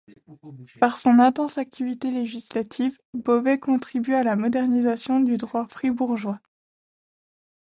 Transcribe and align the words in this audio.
Par 0.79 0.97
son 0.97 1.19
intense 1.19 1.59
activité 1.59 2.09
législative, 2.09 2.97
Bovet 3.13 3.59
contribue 3.59 4.15
à 4.15 4.23
la 4.23 4.35
modernisation 4.35 5.19
du 5.19 5.37
droit 5.37 5.67
fribourgeois. 5.67 6.39